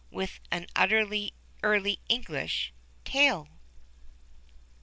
[0.09, 2.73] With an utterly Early English
[3.05, 3.49] tail?